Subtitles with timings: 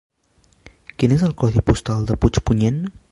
[1.03, 2.83] Quin és el codi postal de Puigpunyent?